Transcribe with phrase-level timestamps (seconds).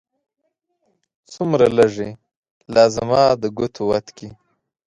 [1.33, 2.09] څومره لږې!
[2.73, 4.29] لا زما د ګوتو وت کې